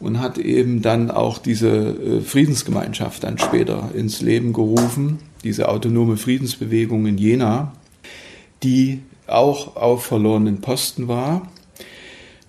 und 0.00 0.20
hat 0.20 0.38
eben 0.38 0.82
dann 0.82 1.10
auch 1.10 1.38
diese 1.38 1.68
äh, 1.68 2.20
Friedensgemeinschaft 2.20 3.22
dann 3.24 3.38
später 3.38 3.90
ins 3.94 4.20
Leben 4.20 4.52
gerufen, 4.52 5.18
diese 5.44 5.68
autonome 5.68 6.16
Friedensbewegung 6.16 7.06
in 7.06 7.18
Jena, 7.18 7.72
die 8.62 9.00
auch 9.26 9.76
auf 9.76 10.04
verlorenen 10.04 10.60
Posten 10.60 11.08
war. 11.08 11.48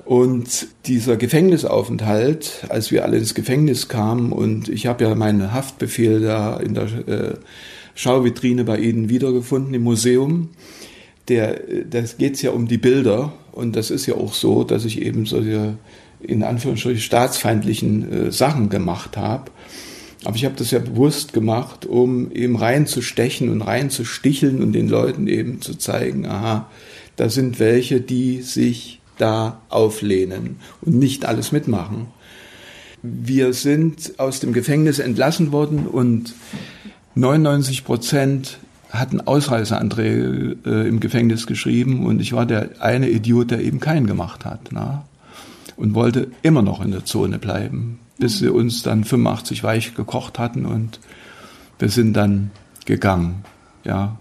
Und 0.06 0.68
dieser 0.86 1.18
Gefängnisaufenthalt, 1.18 2.66
als 2.70 2.92
wir 2.92 3.04
alle 3.04 3.18
ins 3.18 3.34
Gefängnis 3.34 3.88
kamen 3.88 4.32
und 4.32 4.70
ich 4.70 4.86
habe 4.86 5.04
ja 5.04 5.16
meinen 5.16 5.52
Haftbefehl 5.52 6.22
da 6.22 6.58
in 6.58 6.76
der 6.76 6.84
äh, 7.08 7.34
Schauvitrine 7.96 8.66
bei 8.66 8.78
Ihnen 8.78 9.10
wiedergefunden 9.10 9.74
im 9.74 9.82
Museum, 9.82 10.50
der, 11.28 11.60
das 11.90 12.18
geht's 12.18 12.44
ja 12.44 12.52
um 12.52 12.68
die 12.68 12.78
Bilder 12.78 13.34
und 13.52 13.76
das 13.76 13.90
ist 13.90 14.06
ja 14.06 14.14
auch 14.14 14.36
so, 14.36 14.64
dass 14.64 14.86
ich 14.86 15.02
eben 15.02 15.26
solche 15.26 15.76
in 16.22 16.44
Anführungsstrichen 16.44 17.02
staatsfeindlichen 17.02 18.28
äh, 18.28 18.32
Sachen 18.32 18.70
gemacht 18.70 19.18
habe. 19.18 19.50
Aber 20.24 20.36
ich 20.36 20.46
habe 20.46 20.56
das 20.56 20.70
ja 20.70 20.80
bewusst 20.80 21.34
gemacht, 21.34 21.88
um 21.88 22.32
eben 22.32 22.56
reinzustechen 22.56 23.50
und 23.50 23.64
reinzusticheln 23.64 24.62
und 24.62 24.74
den 24.74 24.88
Leuten 24.88 25.28
eben 25.28 25.62
zu 25.62 25.76
zeigen, 25.76 26.28
aha, 26.28 26.70
da 27.16 27.30
sind 27.30 27.60
welche, 27.60 28.02
die 28.02 28.42
sich 28.42 29.00
da 29.18 29.62
auflehnen 29.70 30.58
und 30.82 30.96
nicht 30.96 31.26
alles 31.26 31.52
mitmachen. 31.52 32.08
Wir 33.02 33.54
sind 33.54 34.14
aus 34.18 34.40
dem 34.40 34.54
Gefängnis 34.54 35.00
entlassen 35.00 35.52
worden 35.52 35.88
und 35.88 36.34
99 37.16 37.86
Prozent 37.86 38.58
hatten 38.90 39.22
Ausreiseanträge 39.22 40.58
äh, 40.66 40.88
im 40.88 41.00
Gefängnis 41.00 41.48
geschrieben 41.48 42.06
und 42.06 42.22
ich 42.22 42.34
war 42.34 42.46
der 42.46 42.82
eine 42.82 43.10
Idiot, 43.10 43.52
der 43.52 43.62
eben 43.62 43.80
keinen 43.80 44.08
gemacht 44.08 44.46
hat. 44.46 44.70
Na? 44.72 45.06
Und 45.78 45.94
wollte 45.94 46.30
immer 46.42 46.62
noch 46.62 46.84
in 46.84 46.92
der 46.92 47.06
Zone 47.06 47.38
bleiben, 47.38 48.00
bis 48.18 48.40
sie 48.40 48.50
uns 48.50 48.82
dann 48.82 49.04
85 49.04 49.64
weich 49.64 49.94
gekocht 49.96 50.40
hatten 50.40 50.66
und 50.66 51.00
wir 51.80 51.90
sind 51.90 52.14
dann 52.14 52.52
gegangen. 52.86 53.44
Ja, 53.84 54.18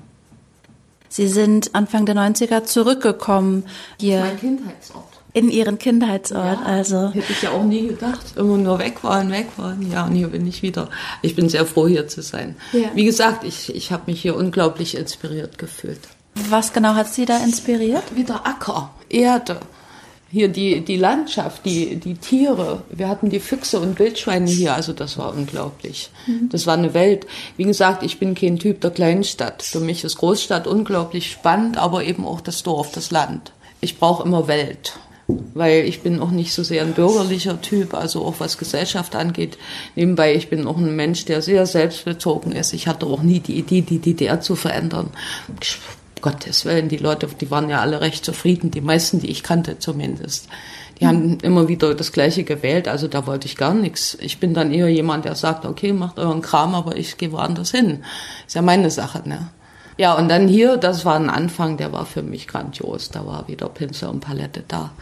Sie 1.16 1.28
sind 1.28 1.76
Anfang 1.76 2.06
der 2.06 2.16
90er 2.16 2.64
zurückgekommen 2.64 3.62
hier 4.00 4.18
Mein 4.18 4.36
Kindheitsort. 4.36 5.04
in 5.32 5.48
Ihren 5.48 5.78
Kindheitsort. 5.78 6.58
Also 6.66 7.10
Hätte 7.12 7.30
ich 7.32 7.42
ja 7.42 7.50
auch 7.52 7.62
nie 7.62 7.86
gedacht. 7.86 8.34
Immer 8.34 8.56
nur 8.56 8.80
weg 8.80 9.04
waren, 9.04 9.30
weg 9.30 9.46
waren. 9.56 9.88
Ja, 9.92 10.06
und 10.06 10.16
hier 10.16 10.26
bin 10.26 10.44
ich 10.44 10.62
wieder. 10.62 10.88
Ich 11.22 11.36
bin 11.36 11.48
sehr 11.48 11.66
froh, 11.66 11.86
hier 11.86 12.08
zu 12.08 12.20
sein. 12.20 12.56
Ja. 12.72 12.88
Wie 12.94 13.04
gesagt, 13.04 13.44
ich, 13.44 13.72
ich 13.72 13.92
habe 13.92 14.02
mich 14.06 14.22
hier 14.22 14.34
unglaublich 14.34 14.96
inspiriert 14.96 15.56
gefühlt. 15.56 16.00
was 16.50 16.72
genau 16.72 16.96
hat 16.96 17.14
Sie 17.14 17.26
da 17.26 17.36
inspiriert? 17.44 18.16
Wieder 18.16 18.44
Acker, 18.44 18.90
Erde. 19.08 19.60
Hier 20.30 20.48
die, 20.48 20.80
die 20.80 20.96
Landschaft, 20.96 21.64
die, 21.64 21.96
die 21.96 22.14
Tiere. 22.14 22.82
Wir 22.90 23.08
hatten 23.08 23.30
die 23.30 23.38
Füchse 23.38 23.78
und 23.78 23.98
Wildschweine 23.98 24.50
hier, 24.50 24.74
also 24.74 24.92
das 24.92 25.16
war 25.16 25.32
unglaublich. 25.32 26.10
Das 26.50 26.66
war 26.66 26.74
eine 26.74 26.92
Welt. 26.92 27.26
Wie 27.56 27.64
gesagt, 27.64 28.02
ich 28.02 28.18
bin 28.18 28.34
kein 28.34 28.58
Typ 28.58 28.80
der 28.80 28.90
Kleinstadt. 28.90 29.62
Für 29.62 29.80
mich 29.80 30.02
ist 30.02 30.16
Großstadt 30.16 30.66
unglaublich 30.66 31.30
spannend, 31.30 31.78
aber 31.78 32.04
eben 32.04 32.26
auch 32.26 32.40
das 32.40 32.62
Dorf, 32.64 32.90
das 32.90 33.10
Land. 33.10 33.52
Ich 33.80 33.98
brauche 33.98 34.24
immer 34.24 34.48
Welt. 34.48 34.94
Weil 35.26 35.84
ich 35.84 36.02
bin 36.02 36.20
auch 36.20 36.30
nicht 36.30 36.52
so 36.52 36.62
sehr 36.62 36.82
ein 36.82 36.92
bürgerlicher 36.92 37.60
Typ, 37.60 37.94
also 37.94 38.24
auch 38.24 38.40
was 38.40 38.58
Gesellschaft 38.58 39.16
angeht. 39.16 39.56
Nebenbei, 39.94 40.34
ich 40.34 40.50
bin 40.50 40.66
auch 40.66 40.76
ein 40.76 40.96
Mensch, 40.96 41.24
der 41.24 41.40
sehr 41.40 41.64
selbstbezogen 41.64 42.52
ist. 42.52 42.74
Ich 42.74 42.88
hatte 42.88 43.06
auch 43.06 43.22
nie 43.22 43.40
die 43.40 43.58
Idee, 43.58 43.80
die 43.80 44.00
DDR 44.00 44.40
zu 44.40 44.54
verändern. 44.54 45.10
Gottes 46.24 46.64
Willen, 46.64 46.88
die 46.88 46.96
Leute, 46.96 47.28
die 47.38 47.50
waren 47.50 47.68
ja 47.68 47.82
alle 47.82 48.00
recht 48.00 48.24
zufrieden, 48.24 48.70
die 48.70 48.80
meisten, 48.80 49.20
die 49.20 49.30
ich 49.30 49.42
kannte 49.42 49.78
zumindest. 49.78 50.48
Die 50.98 51.06
haben 51.06 51.38
immer 51.40 51.68
wieder 51.68 51.94
das 51.94 52.12
Gleiche 52.12 52.44
gewählt, 52.44 52.88
also 52.88 53.08
da 53.08 53.26
wollte 53.26 53.46
ich 53.46 53.56
gar 53.56 53.74
nichts. 53.74 54.16
Ich 54.22 54.40
bin 54.40 54.54
dann 54.54 54.72
eher 54.72 54.88
jemand, 54.88 55.26
der 55.26 55.34
sagt, 55.34 55.66
okay, 55.66 55.92
macht 55.92 56.18
euren 56.18 56.40
Kram, 56.40 56.74
aber 56.74 56.96
ich 56.96 57.18
gehe 57.18 57.30
woanders 57.30 57.72
hin. 57.72 58.04
Ist 58.46 58.54
ja 58.54 58.62
meine 58.62 58.90
Sache, 58.90 59.28
ne? 59.28 59.50
Ja, 59.96 60.14
und 60.14 60.28
dann 60.28 60.48
hier, 60.48 60.76
das 60.76 61.04
war 61.04 61.14
ein 61.14 61.30
Anfang, 61.30 61.76
der 61.76 61.92
war 61.92 62.04
für 62.04 62.22
mich 62.22 62.48
grandios. 62.48 63.10
Da 63.10 63.26
war 63.26 63.46
wieder 63.46 63.68
Pinsel 63.68 64.08
und 64.08 64.20
Palette 64.20 64.64
da. 64.66 64.92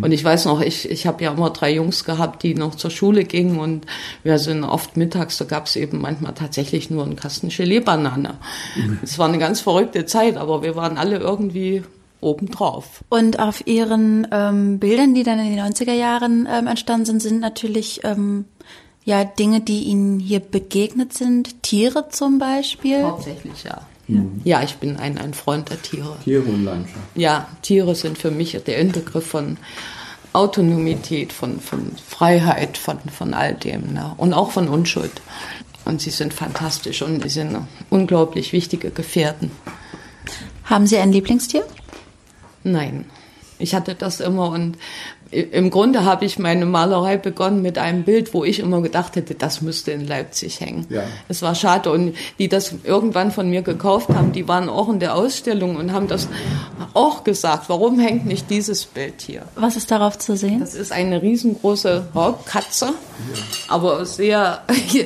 Und 0.00 0.12
ich 0.12 0.24
weiß 0.24 0.46
noch, 0.46 0.60
ich, 0.60 0.90
ich 0.90 1.06
habe 1.06 1.22
ja 1.22 1.32
immer 1.32 1.50
drei 1.50 1.72
Jungs 1.72 2.04
gehabt, 2.04 2.42
die 2.42 2.54
noch 2.54 2.74
zur 2.74 2.90
Schule 2.90 3.24
gingen 3.24 3.58
und 3.58 3.86
wir 4.22 4.38
sind 4.38 4.64
oft 4.64 4.96
mittags, 4.96 5.36
da 5.38 5.44
gab 5.44 5.66
es 5.66 5.76
eben 5.76 6.00
manchmal 6.00 6.34
tatsächlich 6.34 6.90
nur 6.90 7.04
einen 7.04 7.16
Kasten 7.16 7.48
Gelee-Banane. 7.48 8.34
Es 9.02 9.18
war 9.18 9.28
eine 9.28 9.38
ganz 9.38 9.60
verrückte 9.60 10.06
Zeit, 10.06 10.36
aber 10.36 10.62
wir 10.62 10.76
waren 10.76 10.98
alle 10.98 11.18
irgendwie 11.18 11.82
obendrauf. 12.20 13.04
Und 13.08 13.38
auf 13.38 13.66
Ihren 13.66 14.26
ähm, 14.32 14.78
Bildern, 14.78 15.14
die 15.14 15.22
dann 15.22 15.38
in 15.38 15.54
den 15.54 15.60
90er 15.60 15.92
Jahren 15.92 16.48
ähm, 16.50 16.66
entstanden 16.66 17.06
sind, 17.06 17.22
sind 17.22 17.40
natürlich 17.40 18.00
ähm, 18.04 18.46
ja 19.04 19.24
Dinge, 19.24 19.60
die 19.60 19.84
Ihnen 19.84 20.18
hier 20.18 20.40
begegnet 20.40 21.12
sind. 21.12 21.62
Tiere 21.62 22.08
zum 22.10 22.38
Beispiel. 22.38 23.02
Hauptsächlich, 23.02 23.64
ja. 23.64 23.82
Ja, 24.44 24.62
ich 24.62 24.76
bin 24.76 24.96
ein, 24.96 25.18
ein 25.18 25.34
Freund 25.34 25.68
der 25.68 25.80
Tiere. 25.82 26.16
Tiere 26.24 26.42
und 26.44 26.64
Landschaft. 26.64 26.98
Ja, 27.14 27.48
Tiere 27.62 27.94
sind 27.94 28.16
für 28.16 28.30
mich 28.30 28.52
der 28.66 28.78
Inbegriff 28.78 29.26
von 29.26 29.58
Autonomität, 30.32 31.32
von, 31.32 31.60
von 31.60 31.92
Freiheit, 32.06 32.78
von, 32.78 32.98
von 33.00 33.34
all 33.34 33.54
dem 33.54 33.92
ne? 33.92 34.14
und 34.16 34.32
auch 34.32 34.52
von 34.52 34.68
Unschuld. 34.68 35.20
Und 35.84 36.00
sie 36.00 36.10
sind 36.10 36.34
fantastisch 36.34 37.02
und 37.02 37.22
sie 37.22 37.28
sind 37.28 37.56
unglaublich 37.90 38.52
wichtige 38.52 38.90
Gefährten. 38.90 39.50
Haben 40.64 40.86
Sie 40.86 40.98
ein 40.98 41.12
Lieblingstier? 41.12 41.64
Nein, 42.62 43.06
ich 43.58 43.74
hatte 43.74 43.94
das 43.94 44.20
immer 44.20 44.50
und 44.50 44.76
im 45.30 45.70
Grunde 45.70 46.04
habe 46.04 46.24
ich 46.24 46.38
meine 46.38 46.64
Malerei 46.64 47.18
begonnen 47.18 47.60
mit 47.60 47.76
einem 47.76 48.04
Bild, 48.04 48.32
wo 48.32 48.44
ich 48.44 48.60
immer 48.60 48.80
gedacht 48.80 49.14
hätte, 49.16 49.34
das 49.34 49.60
müsste 49.60 49.90
in 49.90 50.06
Leipzig 50.06 50.60
hängen. 50.60 50.86
Ja. 50.88 51.02
Es 51.28 51.42
war 51.42 51.54
schade 51.54 51.90
und 51.90 52.14
die 52.38 52.48
das 52.48 52.72
irgendwann 52.82 53.30
von 53.30 53.50
mir 53.50 53.62
gekauft 53.62 54.08
haben, 54.08 54.32
die 54.32 54.48
waren 54.48 54.68
auch 54.70 54.88
in 54.88 55.00
der 55.00 55.14
Ausstellung 55.14 55.76
und 55.76 55.92
haben 55.92 56.08
das 56.08 56.28
auch 56.94 57.24
gesagt, 57.24 57.68
warum 57.68 57.98
hängt 58.00 58.24
nicht 58.24 58.48
dieses 58.48 58.86
Bild 58.86 59.20
hier? 59.20 59.42
Was 59.54 59.76
ist 59.76 59.90
darauf 59.90 60.18
zu 60.18 60.36
sehen? 60.36 60.60
Das 60.60 60.74
ist 60.74 60.92
eine 60.92 61.20
riesengroße 61.20 62.08
Raubkatze, 62.14 62.94
aber 63.68 64.06
sehr, 64.06 64.62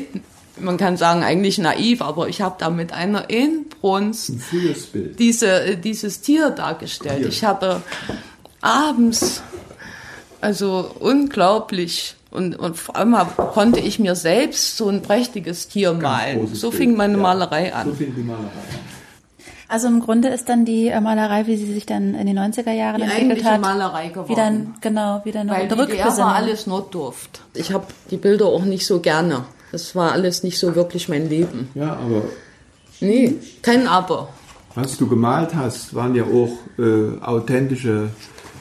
man 0.60 0.76
kann 0.76 0.96
sagen, 0.96 1.24
eigentlich 1.24 1.58
naiv, 1.58 2.00
aber 2.00 2.28
ich 2.28 2.40
habe 2.40 2.54
da 2.58 2.70
mit 2.70 2.92
einer 2.92 3.28
Inbrunst 3.28 4.28
Ein 4.28 4.38
frühes 4.38 4.86
Bild. 4.86 5.18
diese, 5.18 5.76
dieses 5.76 6.20
Tier 6.20 6.50
dargestellt. 6.50 7.18
Tier. 7.18 7.28
Ich 7.28 7.42
habe 7.42 7.82
abends, 8.60 9.42
also 10.42 10.90
unglaublich, 11.00 12.14
und, 12.30 12.56
und 12.58 12.76
vor 12.76 12.96
allem 12.96 13.16
hab, 13.16 13.36
konnte 13.52 13.80
ich 13.80 13.98
mir 13.98 14.14
selbst 14.14 14.76
so 14.76 14.88
ein 14.88 15.02
prächtiges 15.02 15.68
Tier 15.68 15.92
malen. 15.94 16.46
So 16.54 16.70
Bild, 16.70 16.80
fing 16.82 16.96
meine 16.96 17.14
ja. 17.14 17.18
Malerei 17.22 17.70
So 17.70 17.74
an. 17.76 17.94
fing 17.96 18.14
die 18.14 18.22
Malerei 18.22 18.44
an. 18.46 18.92
Also 19.68 19.88
im 19.88 20.00
Grunde 20.00 20.28
ist 20.28 20.50
dann 20.50 20.66
die 20.66 20.88
äh, 20.88 21.00
Malerei, 21.00 21.46
wie 21.46 21.56
sie 21.56 21.72
sich 21.72 21.86
dann 21.86 22.14
in 22.14 22.26
den 22.26 22.38
90er 22.38 22.72
Jahren 22.72 22.96
Die 23.00 23.02
entwickelt 23.04 23.44
hat, 23.44 23.60
Malerei 23.62 24.08
geworden. 24.08 24.28
wieder 24.28 24.42
ein, 24.44 24.74
genau, 24.82 25.22
wieder 25.24 25.40
eine 25.40 25.50
Weil 25.52 25.62
Rückbesinnung. 25.72 26.18
war 26.18 26.34
alles 26.34 26.66
Notdurft. 26.66 27.40
Ich 27.54 27.72
habe 27.72 27.86
die 28.10 28.18
Bilder 28.18 28.46
auch 28.46 28.64
nicht 28.64 28.86
so 28.86 29.00
gerne. 29.00 29.44
Das 29.72 29.94
war 29.96 30.12
alles 30.12 30.42
nicht 30.42 30.58
so 30.58 30.74
wirklich 30.74 31.08
mein 31.08 31.28
Leben. 31.30 31.70
Ja, 31.74 31.92
aber 31.94 32.22
Nee, 33.00 33.36
kein 33.62 33.88
Aber. 33.88 34.28
was 34.74 34.96
du 34.98 35.08
gemalt 35.08 35.54
hast, 35.54 35.94
waren 35.94 36.14
ja 36.14 36.24
auch 36.24 36.50
äh, 36.78 37.18
authentische 37.22 38.10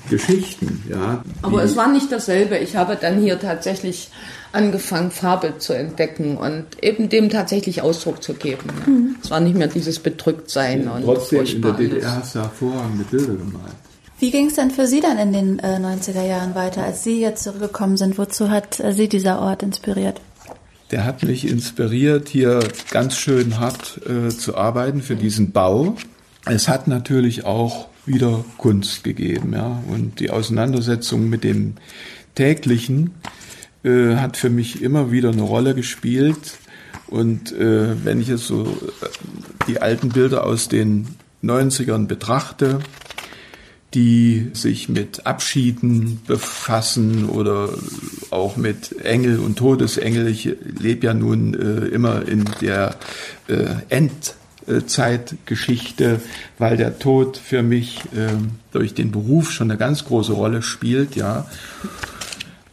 Geschichten. 0.10 0.84
Ja, 0.89 1.24
Aber 1.41 1.63
es 1.63 1.75
war 1.75 1.91
nicht 1.91 2.12
dasselbe. 2.12 2.58
Ich 2.58 2.75
habe 2.75 2.98
dann 3.00 3.20
hier 3.20 3.39
tatsächlich 3.39 4.10
angefangen, 4.51 5.12
Farbe 5.12 5.58
zu 5.60 5.74
entdecken 5.74 6.38
und 6.38 6.65
eben 6.81 7.10
dem 7.10 7.29
tatsächlich 7.29 7.81
Ausdruck 7.81 8.22
zu 8.22 8.34
geben. 8.34 8.67
Ne? 8.86 9.15
Es 9.24 9.31
war 9.31 9.39
nicht 9.39 9.55
mehr 9.55 9.67
dieses 9.67 10.00
Bedrücktsein 10.00 10.88
und 10.88 11.03
Trotzdem 11.03 11.46
in 11.46 11.62
der 11.62 11.74
DDR 11.74 12.15
hast 12.17 12.36
du 12.36 12.39
hervorragende 12.39 13.03
Bilder 13.05 13.34
gemalt. 13.36 13.74
Wie 14.20 14.29
ging 14.29 14.48
es 14.48 14.55
denn 14.55 14.70
für 14.70 14.86
Sie 14.86 15.00
dann 15.00 15.17
in 15.17 15.34
den 15.34 15.60
äh, 15.60 15.77
90er 15.77 16.24
Jahren 16.24 16.53
weiter, 16.53 16.84
als 16.84 17.03
Sie 17.03 17.20
jetzt 17.20 17.43
zurückgekommen 17.43 17.98
sind? 17.98 18.17
Wozu 18.20 18.51
hat 18.51 18.79
äh, 18.79 18.93
Sie 18.93 19.10
dieser 19.10 19.39
Ort 19.39 19.63
inspiriert? 19.63 20.22
Der 20.91 21.05
hat 21.05 21.24
mich 21.24 21.48
inspiriert, 21.48 22.29
hier 22.29 22.60
ganz 22.91 23.15
schön 23.15 23.60
hart 23.60 24.00
äh, 24.05 24.29
zu 24.29 24.55
arbeiten 24.55 25.01
für 25.01 25.15
diesen 25.15 25.51
Bau. 25.51 25.96
Es 26.46 26.67
hat 26.67 26.88
natürlich 26.88 27.46
auch 27.46 27.88
wieder 28.05 28.43
Kunst 28.58 29.03
gegeben, 29.03 29.53
ja, 29.53 29.81
und 29.88 30.20
die 30.20 30.29
Auseinandersetzung 30.29 31.29
mit 31.29 31.43
dem 31.43 31.75
täglichen 32.36 33.12
äh, 33.84 34.15
hat 34.15 34.38
für 34.38 34.50
mich 34.50 34.81
immer 34.81 35.12
wieder 35.12 35.29
eine 35.29 35.43
Rolle 35.43 35.75
gespielt. 35.75 36.58
Und 37.08 37.51
äh, 37.51 38.03
wenn 38.03 38.22
ich 38.22 38.29
jetzt 38.29 38.48
so 38.48 38.63
äh, 38.63 39.05
die 39.67 39.81
alten 39.81 40.10
Bilder 40.10 40.46
aus 40.46 40.70
den 40.70 41.08
90ern 41.43 42.08
betrachte, 42.08 42.79
die 43.93 44.51
sich 44.53 44.88
mit 44.88 45.25
Abschieden 45.25 46.22
befassen 46.25 47.27
oder 47.27 47.70
auch 48.29 48.55
mit 48.55 49.03
Engel 49.03 49.39
und 49.39 49.58
Todesengel. 49.58 50.27
Ich 50.27 50.46
lebe 50.79 51.08
ja 51.08 51.13
nun 51.13 51.53
äh, 51.53 51.88
immer 51.88 52.25
in 52.25 52.46
der 52.62 52.96
äh, 53.48 53.65
Endzeitgeschichte, 54.68 56.22
weil 56.58 56.77
der 56.77 57.00
Tod 57.00 57.38
für 57.38 57.63
mich 57.63 58.01
äh, 58.15 58.30
durch 58.72 58.94
den 58.94 59.12
Beruf 59.12 59.51
schon 59.51 59.70
eine 59.72 59.77
ganz 59.77 60.06
große 60.06 60.34
Rolle 60.34 60.62
spielt, 60.62 61.15
ja. 61.15 61.46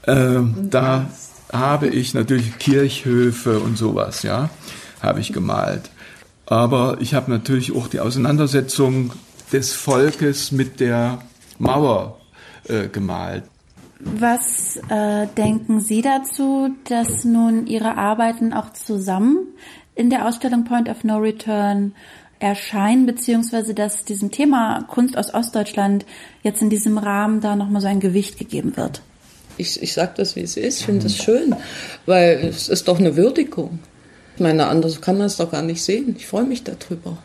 Äh, 0.02 0.40
da 0.70 1.06
habe 1.52 1.88
ich 1.88 2.14
natürlich 2.14 2.58
Kirchhöfe 2.58 3.58
und 3.60 3.78
sowas, 3.78 4.22
ja, 4.22 4.50
habe 5.00 5.20
ich 5.20 5.32
gemalt. 5.32 5.90
Aber 6.46 6.98
ich 7.00 7.14
habe 7.14 7.30
natürlich 7.30 7.74
auch 7.74 7.88
die 7.88 8.00
Auseinandersetzung 8.00 9.12
des 9.52 9.72
Volkes 9.72 10.52
mit 10.52 10.80
der 10.80 11.20
Mauer 11.58 12.18
äh, 12.68 12.88
gemalt. 12.88 13.44
Was 14.00 14.76
äh, 14.88 15.26
denken 15.36 15.80
Sie 15.80 16.02
dazu, 16.02 16.70
dass 16.84 17.24
nun 17.24 17.66
Ihre 17.66 17.96
Arbeiten 17.96 18.52
auch 18.52 18.72
zusammen 18.72 19.38
in 19.98 20.10
der 20.10 20.26
Ausstellung 20.26 20.64
Point 20.64 20.88
of 20.88 21.02
No 21.02 21.16
Return 21.16 21.92
erscheinen, 22.38 23.04
beziehungsweise 23.04 23.74
dass 23.74 24.04
diesem 24.04 24.30
Thema 24.30 24.84
Kunst 24.88 25.18
aus 25.18 25.34
Ostdeutschland 25.34 26.06
jetzt 26.44 26.62
in 26.62 26.70
diesem 26.70 26.98
Rahmen 26.98 27.40
da 27.40 27.56
nochmal 27.56 27.82
so 27.82 27.88
ein 27.88 27.98
Gewicht 27.98 28.38
gegeben 28.38 28.76
wird? 28.76 29.02
Ich, 29.56 29.82
ich 29.82 29.92
sage 29.92 30.12
das, 30.16 30.36
wie 30.36 30.42
es 30.42 30.56
ist. 30.56 30.80
Ich 30.80 30.86
finde 30.86 31.02
das 31.02 31.16
schön, 31.16 31.54
weil 32.06 32.44
es 32.44 32.68
ist 32.68 32.86
doch 32.86 33.00
eine 33.00 33.16
Würdigung. 33.16 33.80
Ich 34.36 34.40
meine, 34.40 34.68
anders 34.68 35.00
kann 35.00 35.18
man 35.18 35.26
es 35.26 35.36
doch 35.36 35.50
gar 35.50 35.62
nicht 35.62 35.82
sehen. 35.82 36.14
Ich 36.16 36.28
freue 36.28 36.44
mich 36.44 36.62
darüber. 36.62 37.18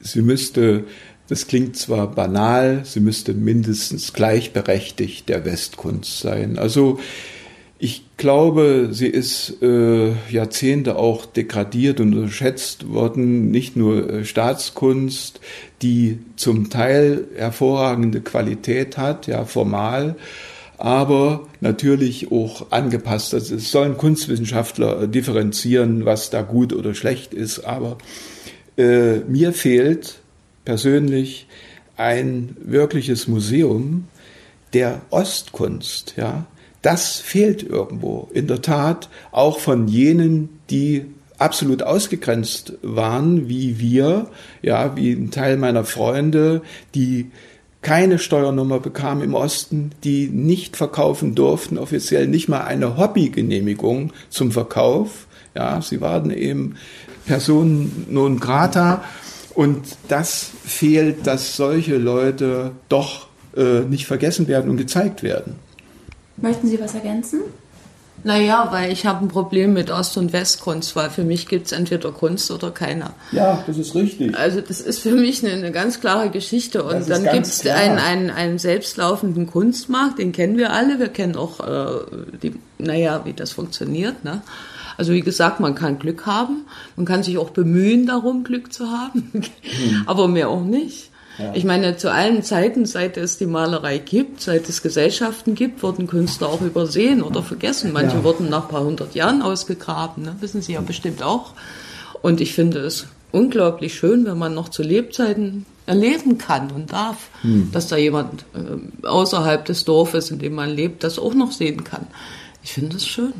Sie 0.00 0.22
müsste, 0.22 0.86
das 1.28 1.46
klingt 1.46 1.76
zwar 1.76 2.10
banal, 2.10 2.80
sie 2.84 2.98
müsste 2.98 3.32
mindestens 3.32 4.12
gleichberechtigt 4.12 5.28
der 5.28 5.44
Westkunst 5.44 6.18
sein. 6.18 6.58
Also 6.58 6.98
ich 7.80 8.04
glaube, 8.16 8.88
sie 8.90 9.06
ist 9.06 9.62
äh, 9.62 10.12
Jahrzehnte 10.30 10.96
auch 10.96 11.26
degradiert 11.26 12.00
und 12.00 12.12
unterschätzt 12.12 12.88
worden. 12.88 13.52
Nicht 13.52 13.76
nur 13.76 14.10
äh, 14.10 14.24
Staatskunst, 14.24 15.40
die 15.80 16.18
zum 16.34 16.70
Teil 16.70 17.26
hervorragende 17.36 18.20
Qualität 18.20 18.98
hat, 18.98 19.28
ja 19.28 19.44
formal, 19.44 20.16
aber 20.76 21.46
natürlich 21.60 22.32
auch 22.32 22.72
angepasst. 22.72 23.32
Also 23.34 23.54
es 23.54 23.70
sollen 23.70 23.96
Kunstwissenschaftler 23.96 25.06
differenzieren, 25.06 26.04
was 26.04 26.30
da 26.30 26.42
gut 26.42 26.72
oder 26.72 26.94
schlecht 26.94 27.32
ist, 27.32 27.60
aber 27.60 27.98
äh, 28.76 29.18
mir 29.28 29.52
fehlt 29.52 30.18
persönlich 30.64 31.46
ein 31.96 32.56
wirkliches 32.60 33.28
Museum 33.28 34.08
der 34.72 35.00
Ostkunst, 35.10 36.14
ja. 36.16 36.46
Das 36.88 37.16
fehlt 37.16 37.62
irgendwo. 37.62 38.30
In 38.32 38.46
der 38.46 38.62
Tat 38.62 39.10
auch 39.30 39.60
von 39.60 39.88
jenen, 39.88 40.58
die 40.70 41.04
absolut 41.36 41.82
ausgegrenzt 41.82 42.78
waren, 42.80 43.46
wie 43.46 43.78
wir, 43.78 44.28
ja, 44.62 44.96
wie 44.96 45.12
ein 45.12 45.30
Teil 45.30 45.58
meiner 45.58 45.84
Freunde, 45.84 46.62
die 46.94 47.30
keine 47.82 48.18
Steuernummer 48.18 48.80
bekamen 48.80 49.22
im 49.22 49.34
Osten, 49.34 49.90
die 50.02 50.28
nicht 50.28 50.78
verkaufen 50.78 51.34
durften, 51.34 51.76
offiziell 51.76 52.26
nicht 52.26 52.48
mal 52.48 52.62
eine 52.62 52.96
Hobbygenehmigung 52.96 54.14
zum 54.30 54.50
Verkauf. 54.50 55.26
Ja, 55.54 55.82
sie 55.82 56.00
waren 56.00 56.30
eben 56.30 56.76
Personen 57.26 58.06
non 58.08 58.40
grata. 58.40 59.04
Und 59.54 59.98
das 60.08 60.52
fehlt, 60.64 61.26
dass 61.26 61.54
solche 61.54 61.98
Leute 61.98 62.70
doch 62.88 63.28
äh, 63.54 63.80
nicht 63.80 64.06
vergessen 64.06 64.48
werden 64.48 64.70
und 64.70 64.78
gezeigt 64.78 65.22
werden. 65.22 65.67
Möchten 66.40 66.68
Sie 66.68 66.80
was 66.80 66.94
ergänzen? 66.94 67.40
Naja, 68.24 68.68
weil 68.72 68.92
ich 68.92 69.06
habe 69.06 69.24
ein 69.24 69.28
Problem 69.28 69.72
mit 69.72 69.90
Ost- 69.90 70.16
und 70.18 70.32
Westkunst, 70.32 70.96
weil 70.96 71.08
für 71.08 71.22
mich 71.22 71.46
gibt 71.46 71.66
es 71.66 71.72
entweder 71.72 72.10
Kunst 72.10 72.50
oder 72.50 72.70
keiner. 72.70 73.12
Ja, 73.30 73.62
das 73.66 73.78
ist 73.78 73.94
richtig. 73.94 74.36
Also 74.36 74.60
das 74.60 74.80
ist 74.80 74.98
für 74.98 75.12
mich 75.12 75.44
eine, 75.44 75.54
eine 75.54 75.70
ganz 75.70 76.00
klare 76.00 76.30
Geschichte. 76.30 76.82
Und 76.82 77.08
dann 77.08 77.22
gibt 77.22 77.46
es 77.46 77.64
einen, 77.66 77.98
einen, 77.98 78.30
einen 78.30 78.58
selbstlaufenden 78.58 79.46
Kunstmarkt, 79.46 80.18
den 80.18 80.32
kennen 80.32 80.58
wir 80.58 80.72
alle. 80.72 80.98
Wir 80.98 81.08
kennen 81.08 81.36
auch, 81.36 81.60
äh, 81.60 82.00
die, 82.42 82.54
naja, 82.78 83.22
wie 83.24 83.34
das 83.34 83.52
funktioniert. 83.52 84.24
Ne? 84.24 84.42
Also 84.96 85.12
wie 85.12 85.22
gesagt, 85.22 85.60
man 85.60 85.76
kann 85.76 86.00
Glück 86.00 86.26
haben, 86.26 86.66
man 86.96 87.06
kann 87.06 87.22
sich 87.22 87.38
auch 87.38 87.50
bemühen 87.50 88.06
darum, 88.06 88.42
Glück 88.42 88.72
zu 88.72 88.90
haben, 88.90 89.30
hm. 89.32 90.02
aber 90.06 90.26
mehr 90.26 90.48
auch 90.48 90.64
nicht. 90.64 91.10
Ja. 91.38 91.52
Ich 91.54 91.64
meine, 91.64 91.96
zu 91.96 92.10
allen 92.10 92.42
Zeiten, 92.42 92.84
seit 92.84 93.16
es 93.16 93.38
die 93.38 93.46
Malerei 93.46 93.98
gibt, 93.98 94.40
seit 94.40 94.68
es 94.68 94.82
Gesellschaften 94.82 95.54
gibt, 95.54 95.82
wurden 95.82 96.08
Künstler 96.08 96.48
auch 96.48 96.60
übersehen 96.60 97.22
oder 97.22 97.42
vergessen. 97.42 97.92
Manche 97.92 98.16
ja. 98.16 98.24
wurden 98.24 98.48
nach 98.48 98.64
ein 98.64 98.68
paar 98.68 98.84
hundert 98.84 99.14
Jahren 99.14 99.42
ausgegraben, 99.42 100.24
ne? 100.24 100.36
wissen 100.40 100.62
Sie 100.62 100.72
ja 100.72 100.80
bestimmt 100.80 101.22
auch. 101.22 101.52
Und 102.22 102.40
ich 102.40 102.54
finde 102.54 102.80
es 102.80 103.06
unglaublich 103.30 103.94
schön, 103.94 104.24
wenn 104.24 104.38
man 104.38 104.54
noch 104.54 104.68
zu 104.68 104.82
Lebzeiten 104.82 105.64
erleben 105.86 106.38
kann 106.38 106.70
und 106.70 106.92
darf, 106.92 107.28
hm. 107.42 107.70
dass 107.72 107.88
da 107.88 107.96
jemand 107.96 108.44
äh, 108.54 109.06
außerhalb 109.06 109.64
des 109.64 109.84
Dorfes, 109.84 110.30
in 110.30 110.38
dem 110.38 110.54
man 110.54 110.70
lebt, 110.70 111.04
das 111.04 111.18
auch 111.18 111.34
noch 111.34 111.52
sehen 111.52 111.84
kann. 111.84 112.06
Ich 112.62 112.72
finde 112.72 112.96
es 112.96 113.06
schön. 113.06 113.32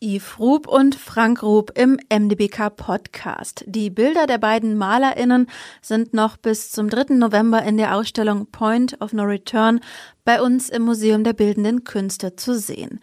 Yves 0.00 0.38
Rub 0.38 0.68
und 0.68 0.94
Frank 0.94 1.42
Rub 1.42 1.72
im 1.76 1.98
MDBK 2.08 2.70
Podcast. 2.70 3.64
Die 3.66 3.90
Bilder 3.90 4.28
der 4.28 4.38
beiden 4.38 4.78
MalerInnen 4.78 5.48
sind 5.82 6.14
noch 6.14 6.36
bis 6.36 6.70
zum 6.70 6.88
3. 6.88 7.14
November 7.14 7.64
in 7.64 7.76
der 7.76 7.96
Ausstellung 7.96 8.46
Point 8.46 9.00
of 9.00 9.12
No 9.12 9.24
Return 9.24 9.80
bei 10.24 10.40
uns 10.40 10.68
im 10.68 10.82
Museum 10.82 11.24
der 11.24 11.32
Bildenden 11.32 11.82
Künste 11.82 12.36
zu 12.36 12.56
sehen. 12.56 13.00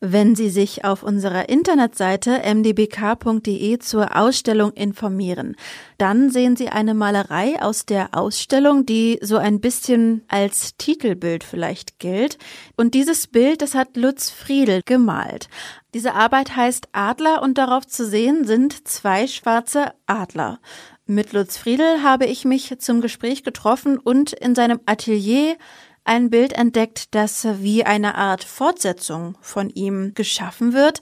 Wenn 0.00 0.34
Sie 0.34 0.50
sich 0.50 0.84
auf 0.84 1.02
unserer 1.02 1.48
Internetseite 1.48 2.42
mdbk.de 2.54 3.78
zur 3.78 4.16
Ausstellung 4.16 4.72
informieren, 4.72 5.56
dann 5.96 6.30
sehen 6.30 6.56
Sie 6.56 6.68
eine 6.68 6.92
Malerei 6.92 7.62
aus 7.62 7.86
der 7.86 8.10
Ausstellung, 8.12 8.84
die 8.84 9.18
so 9.22 9.38
ein 9.38 9.60
bisschen 9.60 10.22
als 10.28 10.76
Titelbild 10.76 11.42
vielleicht 11.42 11.98
gilt. 12.00 12.38
Und 12.76 12.94
dieses 12.94 13.28
Bild, 13.28 13.62
das 13.62 13.74
hat 13.74 13.96
Lutz 13.96 14.30
Friedel 14.30 14.82
gemalt. 14.84 15.48
Diese 15.94 16.14
Arbeit 16.14 16.54
heißt 16.54 16.88
Adler 16.92 17.40
und 17.40 17.56
darauf 17.56 17.86
zu 17.86 18.04
sehen 18.06 18.46
sind 18.46 18.86
zwei 18.86 19.26
schwarze 19.26 19.92
Adler. 20.06 20.58
Mit 21.06 21.32
Lutz 21.32 21.56
Friedel 21.56 22.02
habe 22.02 22.26
ich 22.26 22.44
mich 22.44 22.78
zum 22.78 23.00
Gespräch 23.00 23.42
getroffen 23.44 23.98
und 23.98 24.32
in 24.32 24.54
seinem 24.54 24.80
Atelier 24.86 25.56
ein 26.04 26.30
Bild 26.30 26.52
entdeckt, 26.52 27.14
das 27.14 27.46
wie 27.60 27.84
eine 27.84 28.14
Art 28.14 28.44
Fortsetzung 28.44 29.36
von 29.40 29.70
ihm 29.70 30.12
geschaffen 30.14 30.72
wird. 30.72 31.00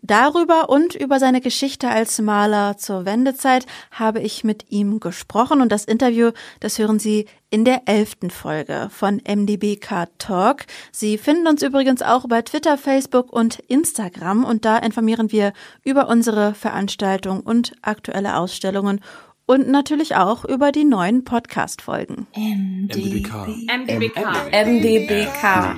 Darüber 0.00 0.70
und 0.70 0.94
über 0.94 1.18
seine 1.18 1.40
Geschichte 1.40 1.88
als 1.88 2.20
Maler 2.20 2.76
zur 2.78 3.04
Wendezeit 3.04 3.66
habe 3.90 4.20
ich 4.20 4.44
mit 4.44 4.70
ihm 4.70 5.00
gesprochen 5.00 5.60
und 5.60 5.72
das 5.72 5.84
Interview, 5.84 6.30
das 6.60 6.78
hören 6.78 7.00
Sie 7.00 7.26
in 7.50 7.64
der 7.64 7.82
elften 7.86 8.30
Folge 8.30 8.90
von 8.92 9.20
MDBK 9.26 10.06
Talk. 10.18 10.66
Sie 10.92 11.18
finden 11.18 11.48
uns 11.48 11.64
übrigens 11.64 12.02
auch 12.02 12.28
bei 12.28 12.42
Twitter, 12.42 12.78
Facebook 12.78 13.32
und 13.32 13.58
Instagram 13.58 14.44
und 14.44 14.64
da 14.64 14.78
informieren 14.78 15.32
wir 15.32 15.52
über 15.82 16.08
unsere 16.08 16.54
Veranstaltung 16.54 17.40
und 17.40 17.72
aktuelle 17.82 18.36
Ausstellungen 18.36 19.00
und 19.48 19.66
natürlich 19.66 20.14
auch 20.14 20.44
über 20.44 20.72
die 20.72 20.84
neuen 20.84 21.24
Podcast-Folgen. 21.24 22.26
MDBK. 22.36 23.48
MDBK. 23.66 24.18
MDBK. 24.52 25.76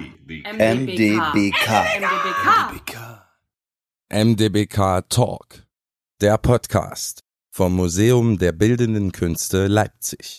MDBK. 0.58 1.68
MDBK. 2.00 2.96
MDBK 4.12 5.08
Talk, 5.08 5.66
der 6.20 6.36
Podcast 6.38 7.22
vom 7.52 7.76
Museum 7.76 8.38
der 8.38 8.50
Bildenden 8.50 9.12
Künste 9.12 9.68
Leipzig. 9.68 10.38